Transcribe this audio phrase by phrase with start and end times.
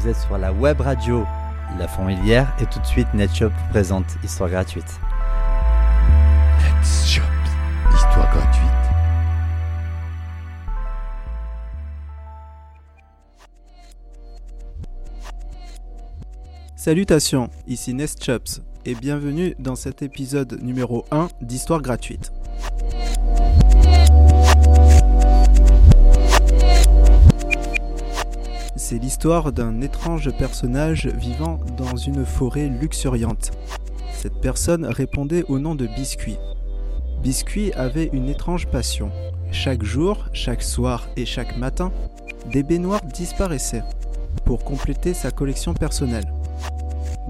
[0.00, 1.26] Vous êtes sur la web radio
[1.78, 4.98] La Fourmilière et tout de suite NetShop présente Histoire gratuite.
[6.58, 7.20] NetShop,
[7.92, 8.70] histoire gratuite.
[16.76, 22.32] Salutations, ici NestShops et bienvenue dans cet épisode numéro 1 d'Histoire gratuite.
[28.90, 33.52] C'est l'histoire d'un étrange personnage vivant dans une forêt luxuriante.
[34.12, 36.38] Cette personne répondait au nom de Biscuit.
[37.22, 39.12] Biscuit avait une étrange passion.
[39.52, 41.92] Chaque jour, chaque soir et chaque matin,
[42.50, 43.84] des baignoires disparaissaient
[44.44, 46.26] pour compléter sa collection personnelle.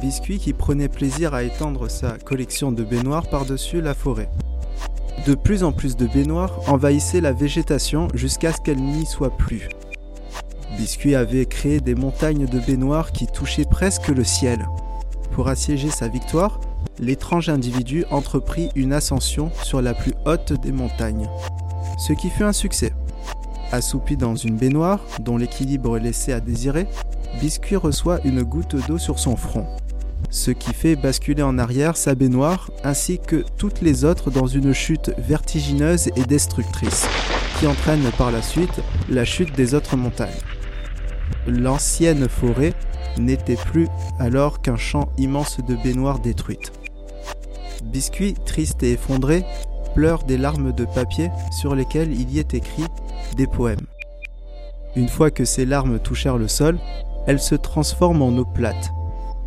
[0.00, 4.28] Biscuit qui prenait plaisir à étendre sa collection de baignoires par-dessus la forêt.
[5.24, 9.68] De plus en plus de baignoires envahissaient la végétation jusqu'à ce qu'elle n'y soit plus.
[10.76, 14.66] Biscuit avait créé des montagnes de baignoires qui touchaient presque le ciel.
[15.32, 16.60] Pour assiéger sa victoire,
[16.98, 21.28] l'étrange individu entreprit une ascension sur la plus haute des montagnes.
[21.98, 22.92] Ce qui fut un succès.
[23.70, 26.86] Assoupi dans une baignoire, dont l'équilibre laissait à désirer,
[27.40, 29.66] Biscuit reçoit une goutte d'eau sur son front.
[30.30, 34.72] Ce qui fait basculer en arrière sa baignoire ainsi que toutes les autres dans une
[34.72, 37.06] chute vertigineuse et destructrice,
[37.58, 40.30] qui entraîne par la suite la chute des autres montagnes.
[41.46, 42.72] L'ancienne forêt
[43.18, 46.72] n'était plus alors qu'un champ immense de baignoires détruites.
[47.84, 49.44] Biscuit, triste et effondré,
[49.94, 52.86] pleure des larmes de papier sur lesquelles il y est écrit
[53.36, 53.86] des poèmes.
[54.96, 56.78] Une fois que ces larmes touchèrent le sol,
[57.26, 58.90] elles se transforment en eau plate.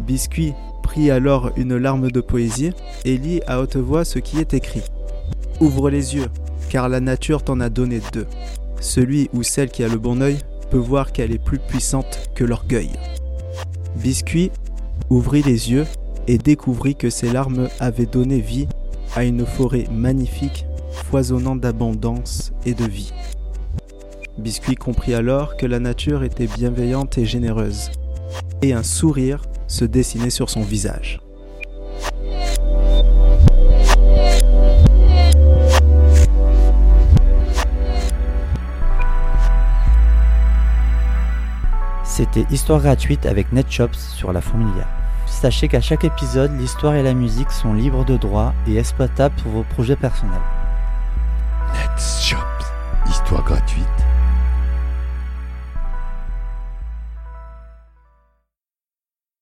[0.00, 2.72] Biscuit prit alors une larme de poésie
[3.04, 4.82] et lit à haute voix ce qui est écrit.
[5.60, 6.28] Ouvre les yeux,
[6.68, 8.26] car la nature t'en a donné deux.
[8.80, 10.38] Celui ou celle qui a le bon œil
[10.70, 12.90] peut voir qu'elle est plus puissante que l'orgueil.
[13.96, 14.50] Biscuit
[15.10, 15.86] ouvrit les yeux
[16.28, 18.68] et découvrit que ses larmes avaient donné vie
[19.14, 23.12] à une forêt magnifique, foisonnant d'abondance et de vie.
[24.38, 27.90] Biscuit comprit alors que la nature était bienveillante et généreuse,
[28.62, 31.20] et un sourire se dessinait sur son visage.
[42.20, 44.88] C'était Histoire gratuite avec NetShops sur la Fourmilière.
[45.24, 49.52] Sachez qu'à chaque épisode, l'histoire et la musique sont libres de droit et exploitables pour
[49.52, 50.42] vos projets personnels.
[51.72, 52.36] NetShop,
[53.08, 54.09] histoire gratuite.